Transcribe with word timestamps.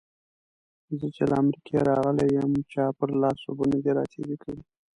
زه 0.97 1.07
چې 1.15 1.23
له 1.29 1.35
امريکا 1.43 1.79
راغلی 1.91 2.27
يم؛ 2.37 2.53
چا 2.73 2.85
پر 2.97 3.09
لاس 3.21 3.39
اوبه 3.45 3.65
نه 3.71 3.77
دې 3.83 3.91
راتېرې 3.97 4.35
کړې. 4.43 4.61